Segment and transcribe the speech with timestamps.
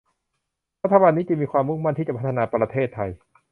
[0.83, 3.09] รัฐบาลนี้จึงมีความมุ่งมั่นที่จะพัฒนาประเทศไทย